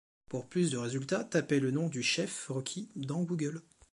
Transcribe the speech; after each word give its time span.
Pour 0.29 0.47
plus 0.47 0.71
de 0.71 0.79
résultats, 0.79 1.23
taper 1.23 1.59
le 1.59 1.69
nom 1.69 1.87
du 1.87 2.01
chef 2.01 2.47
requis 2.49 2.89
dans 2.95 3.21
Google. 3.21 3.61